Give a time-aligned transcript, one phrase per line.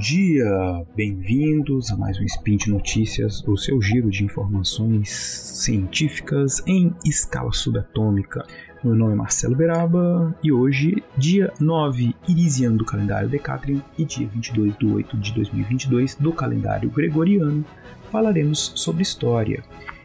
[0.00, 6.94] dia, bem-vindos a mais um Spin de Notícias, o seu giro de informações científicas em
[7.04, 8.46] escala subatômica.
[8.82, 14.26] Meu nome é Marcelo Beraba e hoje, dia 9 irisiano do calendário Decatrian e dia
[14.26, 17.62] 22 de 8 de 2022 do calendário Gregoriano,
[18.10, 19.62] falaremos sobre história.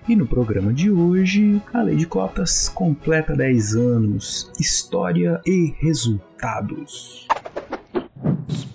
[0.10, 7.26] E no programa de hoje, a Lei de Cotas completa 10 anos, história e resultados.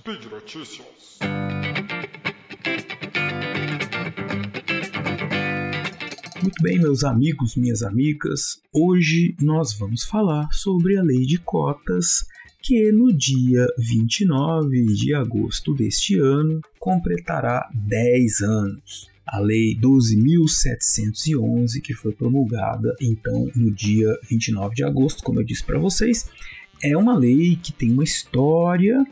[0.01, 1.19] Speed Notícias.
[6.43, 12.25] Muito bem, meus amigos, minhas amigas, hoje nós vamos falar sobre a Lei de Cotas
[12.63, 19.11] que no dia 29 de agosto deste ano completará 10 anos.
[19.27, 25.63] A Lei 12.711, que foi promulgada então no dia 29 de agosto, como eu disse
[25.63, 26.27] para vocês,
[26.83, 29.05] é uma lei que tem uma história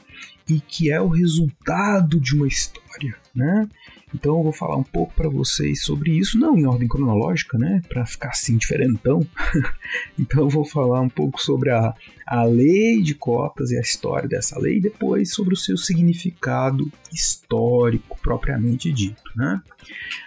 [0.49, 3.69] e que é o resultado de uma história, né?
[4.15, 7.83] Então eu vou falar um pouco para vocês sobre isso, não em ordem cronológica, né,
[7.89, 9.21] para ficar assim diferentão.
[10.19, 11.95] então eu vou falar um pouco sobre a,
[12.27, 16.91] a lei de cotas e a história dessa lei, e depois sobre o seu significado
[17.13, 19.61] histórico propriamente dito, né?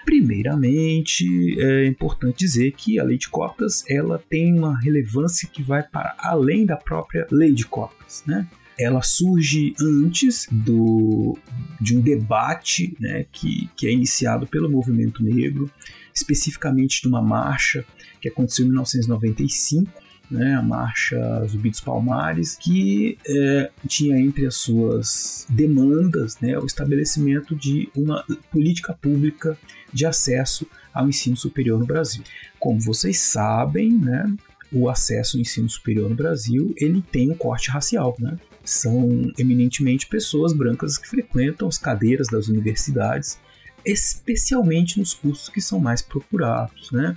[0.06, 5.83] Primeiramente, é importante dizer que a lei de cotas ela tem uma relevância que vai
[5.83, 8.47] para além da própria lei de cotas, né?
[8.82, 11.38] Ela surge antes do,
[11.80, 15.70] de um debate né, que, que é iniciado pelo movimento negro,
[16.14, 17.86] especificamente de uma marcha
[18.20, 19.92] que aconteceu em 1995,
[20.30, 26.66] né, a marcha Zumbi dos Palmares, que é, tinha entre as suas demandas né, o
[26.66, 29.58] estabelecimento de uma política pública
[29.92, 32.24] de acesso ao ensino superior no Brasil.
[32.59, 34.34] Como vocês sabem, né,
[34.72, 38.38] o acesso ao ensino superior no Brasil ele tem um corte racial, né?
[38.63, 43.39] São eminentemente pessoas brancas que frequentam as cadeiras das universidades,
[43.85, 47.16] especialmente nos cursos que são mais procurados, né?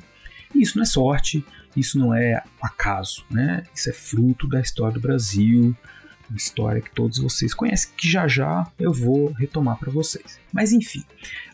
[0.55, 1.45] E isso não é sorte,
[1.77, 3.65] isso não é acaso, né?
[3.75, 5.77] Isso é fruto da história do Brasil,
[6.29, 10.41] uma história que todos vocês conhecem, que já já eu vou retomar para vocês.
[10.53, 11.05] Mas enfim,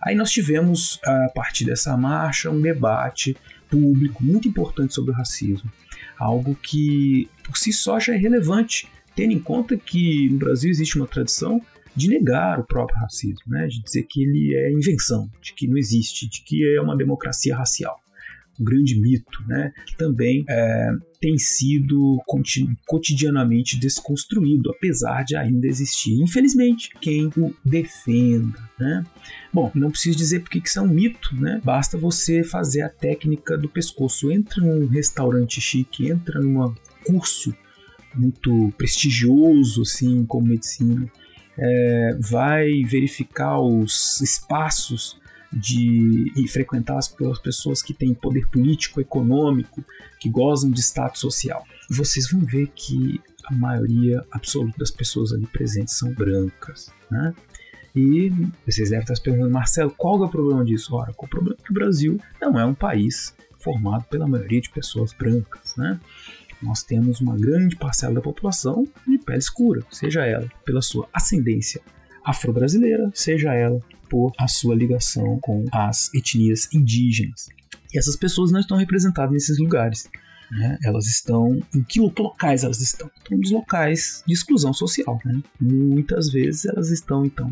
[0.02, 3.36] aí nós tivemos a partir dessa marcha um debate
[3.68, 5.70] público muito importante sobre o racismo,
[6.18, 8.88] algo que por si só já é relevante
[9.20, 11.60] tendo em conta que no Brasil existe uma tradição
[11.94, 13.66] de negar o próprio racismo, né?
[13.66, 17.54] de dizer que ele é invenção, de que não existe, de que é uma democracia
[17.54, 18.00] racial.
[18.58, 19.74] Um grande mito, né?
[19.84, 20.88] que também é,
[21.20, 22.18] tem sido
[22.86, 28.58] cotidianamente desconstruído, apesar de ainda existir, infelizmente, quem o defenda.
[28.78, 29.04] Né?
[29.52, 31.60] Bom, não preciso dizer porque isso é um mito, né?
[31.62, 34.32] basta você fazer a técnica do pescoço.
[34.32, 37.54] Entra num restaurante chique, entra num curso
[38.14, 41.10] muito prestigioso assim como medicina,
[41.58, 45.20] é, vai verificar os espaços
[45.52, 47.08] de e frequentar as
[47.42, 49.84] pessoas que têm poder político, econômico,
[50.18, 51.64] que gozam de status social.
[51.90, 57.34] Vocês vão ver que a maioria absoluta das pessoas ali presentes são brancas, né?
[57.94, 58.32] E
[58.64, 60.94] vocês devem estar se perguntando, Marcelo, qual é o problema disso?
[60.94, 64.70] Ora, o problema é que o Brasil não é um país formado pela maioria de
[64.70, 66.00] pessoas brancas, né?
[66.62, 71.80] Nós temos uma grande parcela da população de pele escura, seja ela pela sua ascendência
[72.24, 77.48] afro-brasileira, seja ela por a sua ligação com as etnias indígenas.
[77.92, 80.08] E essas pessoas não estão representadas nesses lugares.
[80.50, 80.78] Né?
[80.84, 81.60] Elas estão.
[81.74, 83.10] Em que locais elas estão?
[83.16, 85.20] Estão nos locais de exclusão social.
[85.24, 85.40] Né?
[85.60, 87.50] Muitas vezes elas estão, então,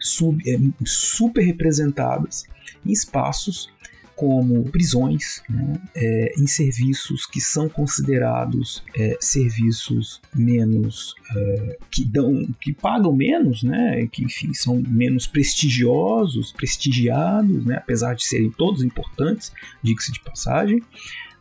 [0.00, 2.44] sub, é, super representadas
[2.84, 3.72] em espaços
[4.16, 12.46] como prisões, né, é, em serviços que são considerados é, serviços menos é, que dão,
[12.60, 18.82] que pagam menos, né, que enfim são menos prestigiosos, prestigiados, né, apesar de serem todos
[18.82, 19.52] importantes,
[19.82, 20.82] diga-se de passagem.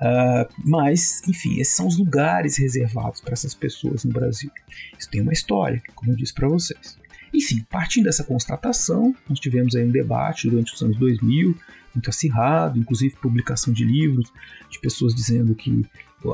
[0.04, 4.52] Uh, mas, enfim, esses são os lugares reservados para essas pessoas no Brasil.
[5.00, 6.98] Isso tem uma história, como eu disse para vocês.
[7.34, 11.58] Enfim, partindo dessa constatação, nós tivemos aí um debate durante os anos 2000,
[11.94, 14.32] muito acirrado, inclusive publicação de livros
[14.70, 15.86] de pessoas dizendo que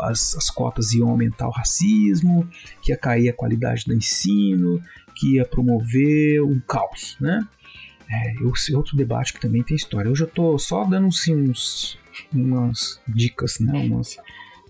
[0.02, 2.48] as, as cotas iam aumentar o racismo,
[2.82, 4.82] que ia cair a qualidade do ensino,
[5.16, 7.46] que ia promover um caos, né?
[8.12, 10.10] É, esse outro debate que também tem história.
[10.10, 11.98] Hoje eu estou só dando assim, uns,
[12.34, 13.72] umas dicas, né?
[13.80, 14.18] Umas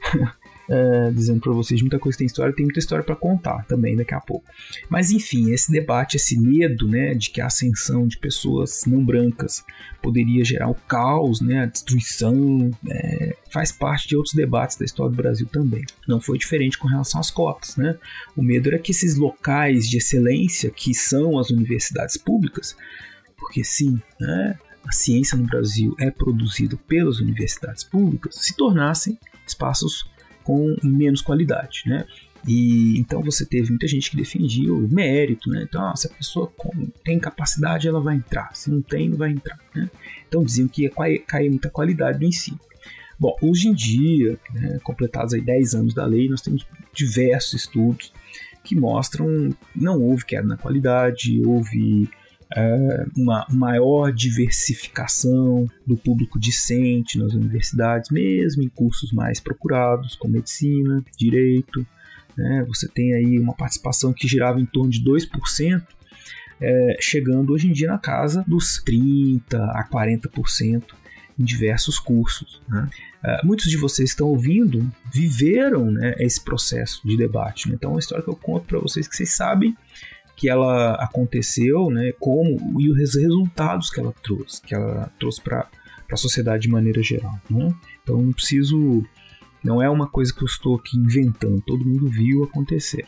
[0.69, 4.13] é, dizendo para vocês muita coisa tem história, tem muita história para contar também daqui
[4.13, 4.45] a pouco.
[4.87, 9.65] Mas enfim, esse debate, esse medo, né, de que a ascensão de pessoas não brancas
[10.01, 15.11] poderia gerar o caos, né, a destruição, é, faz parte de outros debates da história
[15.11, 15.83] do Brasil também.
[16.07, 17.97] Não foi diferente com relação às cotas, né?
[18.37, 22.75] O medo era que esses locais de excelência, que são as universidades públicas,
[23.37, 29.17] porque sim, né, a ciência no Brasil é produzida pelas universidades públicas, se tornassem
[29.47, 30.05] espaços
[30.49, 32.05] com menos qualidade, né?
[32.47, 35.63] E então você teve muita gente que defendia o mérito, né?
[35.69, 36.51] Então, se a pessoa
[37.03, 38.49] tem capacidade, ela vai entrar.
[38.55, 39.59] Se não tem, não vai entrar.
[39.75, 39.87] Né?
[40.27, 40.91] Então diziam que ia
[41.27, 42.59] cair muita qualidade do ensino.
[43.19, 46.65] Bom, hoje em dia, né, completados aí 10 anos da lei, nós temos
[46.95, 48.11] diversos estudos
[48.63, 52.09] que mostram não houve queda na qualidade, houve
[52.55, 60.33] é, uma maior diversificação do público discente nas universidades, mesmo em cursos mais procurados, como
[60.33, 61.85] medicina, direito.
[62.35, 62.65] Né?
[62.67, 65.83] Você tem aí uma participação que girava em torno de 2%,
[66.61, 70.83] é, chegando hoje em dia na casa dos 30% a 40%
[71.37, 72.61] em diversos cursos.
[72.67, 72.89] Né?
[73.23, 77.69] Uh, muitos de vocês estão ouvindo viveram né, esse processo de debate.
[77.69, 77.75] Né?
[77.75, 79.75] Então, é uma história que eu conto para vocês que vocês sabem
[80.39, 85.67] que ela aconteceu, né, como e os resultados que ela trouxe, que ela trouxe para
[86.09, 87.37] a sociedade de maneira geral.
[87.49, 87.75] Né?
[88.01, 89.03] Então não preciso,
[89.61, 93.05] não é uma coisa que eu estou aqui inventando, todo mundo viu acontecer.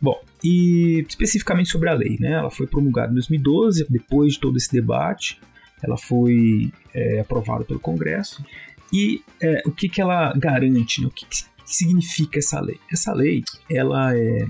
[0.00, 2.34] Bom, e especificamente sobre a lei, né?
[2.34, 5.40] Ela foi promulgada em 2012, depois de todo esse debate,
[5.82, 8.44] ela foi é, aprovada pelo Congresso.
[8.92, 11.00] E é, o que, que ela garante?
[11.00, 11.08] Né?
[11.08, 12.78] O que, que significa essa lei?
[12.92, 14.46] Essa lei, ela é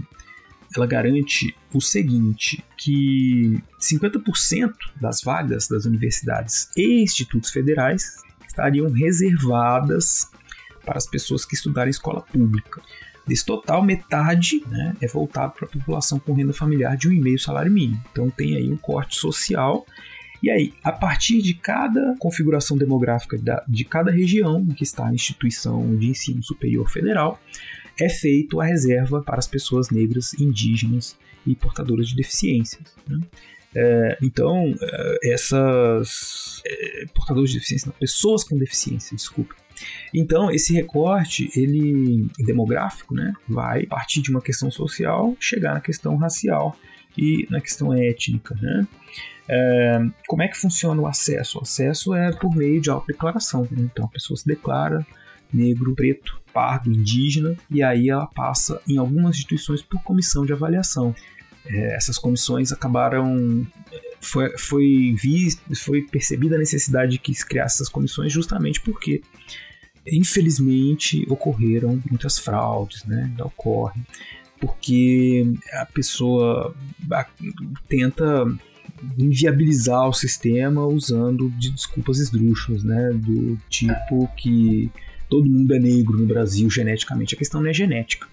[0.76, 8.16] ela garante o seguinte, que 50% das vagas das universidades e institutos federais
[8.46, 10.30] estariam reservadas
[10.84, 12.82] para as pessoas que estudarem escola pública.
[13.26, 17.20] Desse total, metade né, é voltado para a população com renda familiar de um e
[17.20, 18.02] meio salário mínimo.
[18.10, 19.86] Então tem aí um corte social.
[20.42, 25.06] E aí, a partir de cada configuração demográfica da, de cada região em que está
[25.06, 27.38] a instituição de ensino superior federal,
[28.00, 31.16] é feito a reserva para as pessoas negras, indígenas
[31.46, 32.94] e portadoras de deficiências.
[33.06, 33.20] Né?
[33.74, 39.54] É, então, é, essas é, portadores de deficiência, não, pessoas com deficiência, desculpa.
[40.12, 46.16] Então, esse recorte, ele demográfico, né, vai partir de uma questão social, chegar na questão
[46.16, 46.76] racial
[47.16, 48.86] e na questão étnica, né?
[49.48, 51.58] É, como é que funciona o acesso?
[51.58, 53.62] O acesso é por meio de autodeclaração.
[53.70, 53.88] Né?
[53.90, 55.06] Então, a pessoa se declara
[55.52, 61.14] negro, preto, pardo, indígena, e aí ela passa em algumas instituições por comissão de avaliação.
[61.64, 63.64] É, essas comissões acabaram
[64.20, 69.22] foi, foi, vista, foi percebida a necessidade de que se criasse essas comissões justamente porque
[70.04, 73.32] infelizmente ocorreram muitas fraudes, né?
[73.38, 74.00] Ocorre
[74.58, 76.74] porque a pessoa
[77.88, 78.24] tenta
[79.16, 83.12] inviabilizar o sistema usando de desculpas esdrúxulas, né?
[83.12, 84.90] Do tipo que
[85.28, 87.34] todo mundo é negro no Brasil geneticamente.
[87.34, 88.26] A questão não é genética.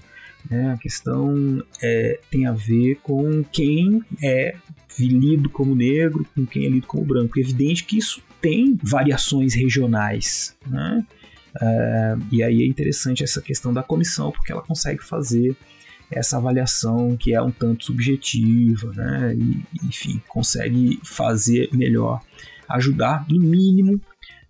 [0.49, 0.71] Né?
[0.71, 4.55] A questão é, tem a ver com quem é
[4.99, 7.37] lido como negro, com quem é lido como branco.
[7.37, 10.55] É evidente que isso tem variações regionais.
[10.65, 11.05] Né?
[11.61, 15.55] É, e aí é interessante essa questão da comissão, porque ela consegue fazer
[16.11, 19.35] essa avaliação que é um tanto subjetiva, né?
[19.35, 22.21] E, enfim, consegue fazer melhor,
[22.69, 23.99] ajudar no mínimo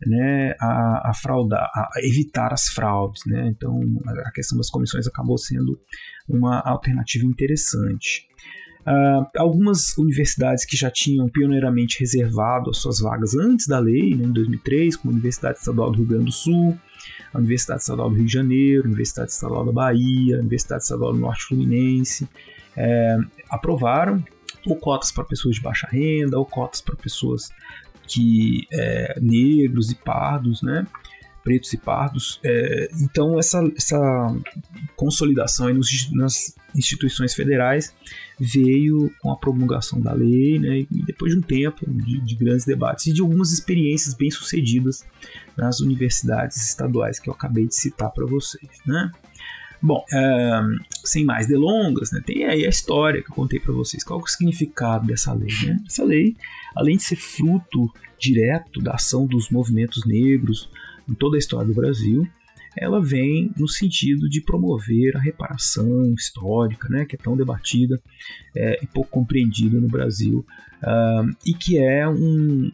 [0.05, 3.23] né, a, a fraudar, a evitar as fraudes.
[3.25, 3.47] Né?
[3.47, 3.81] Então,
[4.25, 5.79] a questão das comissões acabou sendo
[6.27, 8.27] uma alternativa interessante.
[8.87, 14.25] Uh, algumas universidades que já tinham pioneiramente reservado as suas vagas antes da lei, né,
[14.25, 16.77] em 2003, como a Universidade Estadual do Rio Grande do Sul,
[17.33, 21.13] a Universidade Estadual do Rio de Janeiro, a Universidade Estadual da Bahia, a Universidade Estadual
[21.13, 22.29] do Norte Fluminense,
[22.77, 23.17] é,
[23.49, 24.23] aprovaram
[24.65, 27.49] ou cotas para pessoas de baixa renda, ou cotas para pessoas
[28.07, 30.85] que é, negros e pardos, né?
[31.45, 32.39] pretos e pardos.
[32.43, 34.35] É, então essa, essa
[34.95, 37.95] consolidação nos, nas instituições federais
[38.39, 42.65] veio com a promulgação da lei, né, e depois de um tempo de, de, grandes
[42.65, 45.05] debates e de algumas experiências bem sucedidas
[45.55, 49.09] nas universidades estaduais que eu acabei de citar para vocês, né.
[49.81, 50.03] Bom,
[51.03, 54.03] sem mais delongas, né, tem aí a história que eu contei para vocês.
[54.03, 55.49] Qual é o significado dessa lei?
[55.65, 55.79] Né?
[55.85, 56.35] Essa lei,
[56.75, 60.69] além de ser fruto direto da ação dos movimentos negros
[61.07, 62.27] em toda a história do Brasil,
[62.77, 68.01] ela vem no sentido de promover a reparação histórica, né, que é tão debatida
[68.55, 70.45] é, e pouco compreendida no Brasil,
[70.83, 72.71] uh, e que é um,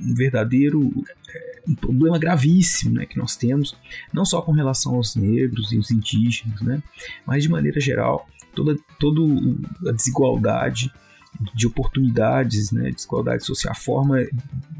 [0.00, 0.90] um verdadeiro
[1.28, 3.76] é, um problema gravíssimo né, que nós temos,
[4.12, 6.82] não só com relação aos negros e os indígenas, né,
[7.26, 9.20] mas de maneira geral, toda, toda
[9.88, 10.92] a desigualdade
[11.54, 14.18] de oportunidades, né, desigualdade social, a forma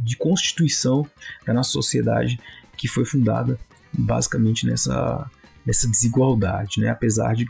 [0.05, 1.07] de constituição
[1.45, 2.39] da nossa sociedade
[2.77, 3.59] que foi fundada
[3.93, 5.31] basicamente nessa,
[5.65, 7.47] nessa desigualdade, né, apesar de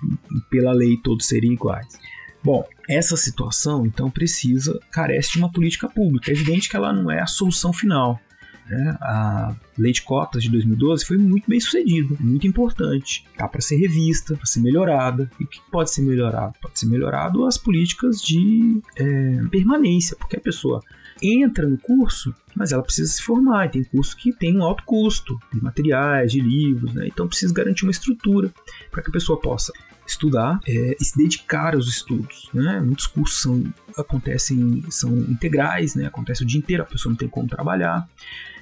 [0.51, 1.99] pela lei todos serem iguais.
[2.43, 6.31] Bom, essa situação então precisa, carece de uma política pública.
[6.31, 8.21] É evidente que ela não é a solução final.
[8.69, 8.97] Né?
[9.01, 13.27] A lei de cotas de 2012 foi muito bem sucedida, muito importante.
[13.37, 15.31] Tá para ser revista, para ser melhorada.
[15.39, 16.55] E o que pode ser melhorado?
[16.61, 20.83] Pode ser melhorado as políticas de é, permanência, porque a pessoa
[21.23, 23.67] entra no curso, mas ela precisa se formar.
[23.67, 27.07] E tem curso que tem um alto custo de materiais, de livros, né?
[27.07, 28.53] então precisa garantir uma estrutura
[28.91, 29.73] para que a pessoa possa
[30.07, 32.49] estudar é, e se dedicar aos estudos.
[32.53, 32.81] Né?
[32.81, 33.65] Muitos cursos são,
[33.97, 36.07] acontecem, são integrais, né?
[36.07, 38.09] acontece o dia inteiro, a pessoa não tem como trabalhar.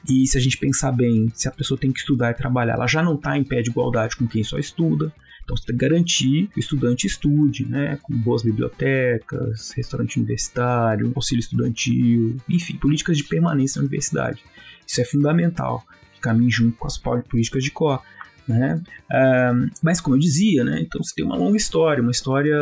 [0.09, 2.87] E se a gente pensar bem, se a pessoa tem que estudar e trabalhar, ela
[2.87, 5.13] já não está em pé de igualdade com quem só estuda.
[5.45, 7.99] Então você tem que garantir que o estudante estude, né?
[8.03, 14.43] Com boas bibliotecas, restaurante universitário, auxílio estudantil, enfim, políticas de permanência na universidade.
[14.87, 15.85] Isso é fundamental,
[16.21, 18.05] caminhe junto com as políticas de cota.
[18.47, 18.83] Né?
[19.11, 20.81] Uh, mas como eu dizia, né?
[20.81, 22.59] então você tem uma longa história, uma história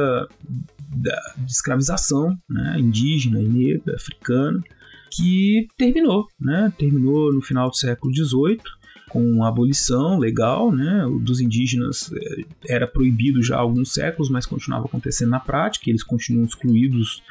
[0.94, 2.76] da, de escravização né?
[2.78, 4.62] indígena e negra, africana,
[5.10, 6.72] que terminou, né?
[6.78, 8.60] terminou no final do século XVIII
[9.08, 11.04] com a abolição legal né?
[11.22, 16.04] dos indígenas eh, era proibido já há alguns séculos, mas continuava acontecendo na prática, eles
[16.04, 17.22] continuam excluídos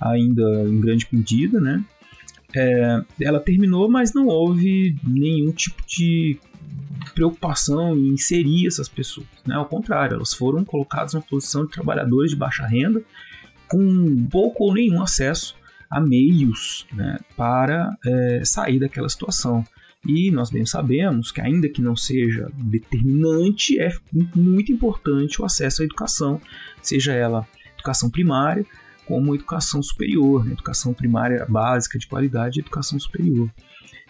[0.00, 1.84] ainda em grande medida, né?
[2.54, 6.38] É, ela terminou, mas não houve nenhum tipo de
[7.14, 9.26] preocupação em inserir essas pessoas.
[9.46, 9.54] Né?
[9.54, 13.02] Ao contrário, elas foram colocadas na posição de trabalhadores de baixa renda
[13.68, 15.56] com pouco ou nenhum acesso
[15.90, 19.64] a meios né, para é, sair daquela situação.
[20.06, 23.92] E nós bem sabemos que, ainda que não seja determinante, é
[24.34, 26.40] muito importante o acesso à educação,
[26.80, 28.64] seja ela educação primária
[29.04, 30.52] como educação superior, né?
[30.52, 33.50] educação primária básica de qualidade e educação superior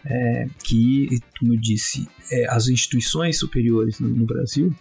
[0.09, 4.73] é, que, como eu disse, é, as instituições superiores no, no, Brasil,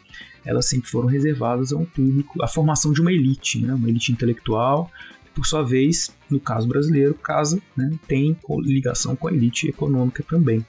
[0.46, 4.12] elas sempre foram reservadas a um público, a formação de uma elite, né, uma elite
[4.12, 4.92] intelectual,
[5.34, 10.66] por sua vez, no caso brasileiro, casa né, tem ligação com a elite econômica também.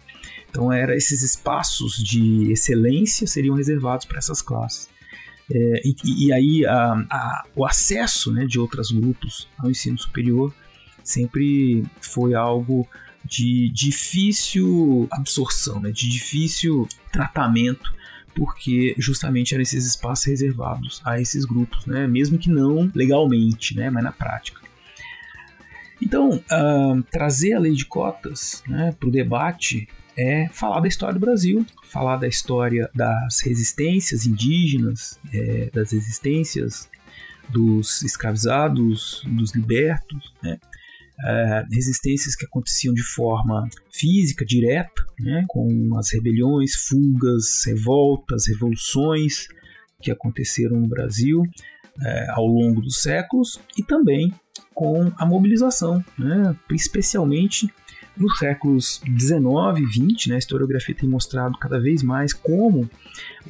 [0.50, 4.88] Então, era esses espaços de excelência seriam reservados para essas classes.
[5.52, 10.52] É, e, e, aí a, a, o acesso né, de outros grupos ao ensino superior
[11.04, 12.88] sempre foi algo
[13.28, 17.95] de difícil absorção, né, de difícil tratamento,
[18.35, 23.90] porque justamente eram esses espaços reservados a esses grupos, né, mesmo que não legalmente, né,
[23.90, 24.61] mas na prática.
[26.00, 31.14] Então, uh, trazer a lei de cotas né, para o debate é falar da história
[31.14, 36.88] do Brasil, falar da história das resistências indígenas, é, das resistências
[37.49, 40.59] dos escravizados, dos libertos, né?
[41.25, 49.49] É, resistências que aconteciam de forma física, direta, né, com as rebeliões, fugas, revoltas, revoluções
[50.00, 51.42] que aconteceram no Brasil
[52.02, 54.32] é, ao longo dos séculos e também
[54.75, 57.73] com a mobilização, né, especialmente
[58.16, 62.88] nos séculos 19 e 20, né, a historiografia tem mostrado cada vez mais como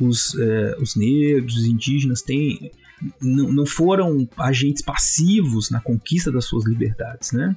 [0.01, 2.71] os, é, os negros, os indígenas têm
[3.21, 7.55] não foram agentes passivos na conquista das suas liberdades, né?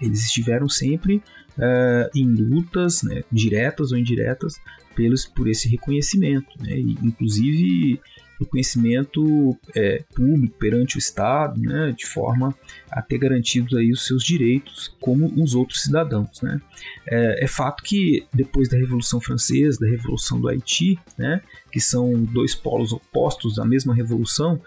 [0.00, 1.22] Eles estiveram sempre
[1.56, 4.60] uh, em lutas, né, diretas ou indiretas,
[4.96, 6.76] pelos, por esse reconhecimento, né?
[6.76, 8.00] E, inclusive
[8.42, 12.54] reconhecimento é, público perante o Estado, né, de forma
[12.90, 16.40] a ter garantidos aí os seus direitos como os outros cidadãos.
[16.42, 16.60] Né.
[17.06, 22.22] É, é fato que depois da Revolução Francesa, da Revolução do Haiti, né, que são
[22.24, 24.60] dois polos opostos da mesma revolução,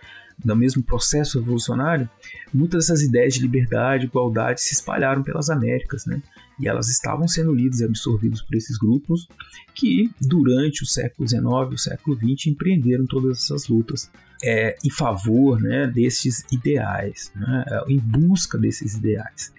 [0.43, 2.09] do mesmo processo revolucionário,
[2.53, 6.21] muitas dessas ideias de liberdade, igualdade se espalharam pelas Américas, né?
[6.59, 9.27] E elas estavam sendo lidas e absorvidas por esses grupos
[9.73, 14.09] que, durante o século XIX e o século XX, empreenderam todas essas lutas
[14.43, 19.53] é, em favor né, desses ideais, né, em busca desses ideais.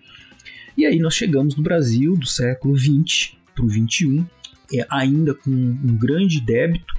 [0.77, 4.25] E aí nós chegamos no Brasil do século XX para o XXI,
[4.75, 6.95] é, ainda com um grande débito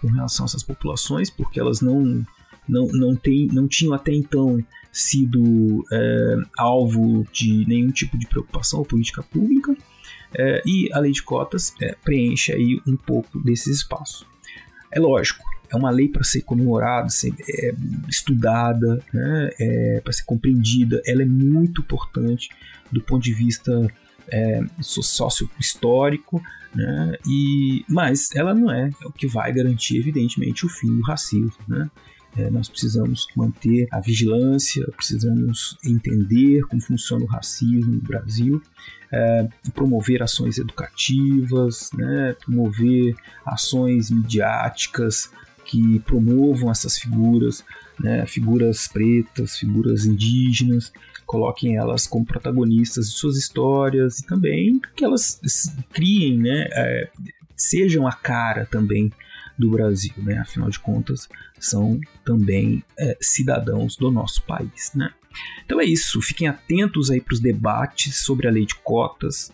[0.00, 2.24] com relação a essas populações, porque elas não
[2.68, 8.80] não, não, tem, não tinham até então sido é, alvo de nenhum tipo de preocupação
[8.80, 9.76] ou política pública,
[10.36, 14.26] é, e a lei de cotas é, preenche aí um pouco desses espaços.
[14.90, 17.34] É lógico, é uma lei para ser comemorada, ser
[18.08, 22.48] estudada, né, para ser compreendida, ela é muito importante
[22.90, 23.86] do ponto de vista
[24.30, 26.42] é, sócio-histórico,
[26.74, 27.12] né?
[27.26, 31.52] E, mas ela não é o que vai garantir, evidentemente, o fim do racismo.
[31.66, 31.90] Né?
[32.36, 38.62] É, nós precisamos manter a vigilância, precisamos entender como funciona o racismo no Brasil,
[39.10, 45.30] é, promover ações educativas, né, promover ações midiáticas
[45.64, 47.64] que promovam essas figuras,
[47.98, 50.92] né, figuras pretas, figuras indígenas,
[51.26, 55.40] coloquem elas como protagonistas de suas histórias e também que elas
[55.92, 57.10] criem, né, é,
[57.56, 59.12] sejam a cara também
[59.58, 60.38] do Brasil, né?
[60.38, 65.12] Afinal de contas, são também é, cidadãos do nosso país, né?
[65.64, 66.20] Então é isso.
[66.22, 69.52] Fiquem atentos aí para os debates sobre a lei de cotas.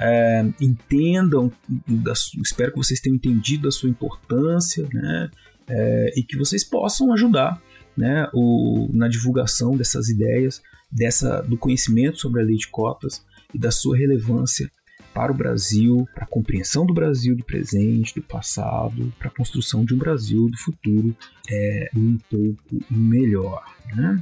[0.00, 1.52] É, entendam,
[1.86, 5.30] da, espero que vocês tenham entendido a sua importância, né?
[5.68, 7.62] É, e que vocês possam ajudar,
[7.96, 8.28] né?
[8.32, 13.70] O, na divulgação dessas ideias, dessa do conhecimento sobre a lei de cotas e da
[13.70, 14.70] sua relevância
[15.12, 19.84] para o Brasil, para a compreensão do Brasil do presente, do passado, para a construção
[19.84, 21.16] de um Brasil do futuro
[21.50, 23.64] é, um pouco melhor.
[23.94, 24.20] Né?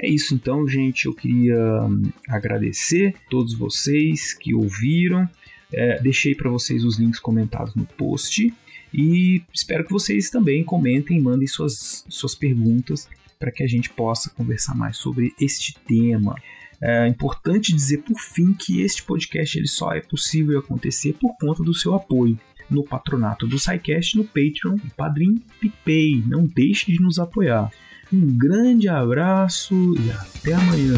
[0.00, 1.06] É isso então, gente.
[1.06, 5.28] Eu queria hum, agradecer a todos vocês que ouviram.
[5.72, 8.52] É, deixei para vocês os links comentados no post
[8.92, 13.08] e espero que vocês também comentem, mandem suas, suas perguntas
[13.38, 16.36] para que a gente possa conversar mais sobre este tema.
[16.84, 21.62] É importante dizer por fim que este podcast ele só é possível acontecer por conta
[21.62, 22.36] do seu apoio
[22.68, 26.24] no patronato do SciCast, no Patreon, no Padrim, PicPay.
[26.26, 27.70] Não deixe de nos apoiar.
[28.12, 30.96] Um grande abraço e até amanhã.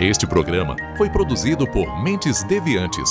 [0.00, 3.10] Este programa foi produzido por Mentes Deviantes